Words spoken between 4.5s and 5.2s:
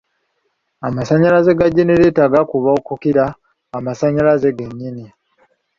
ge nnyini.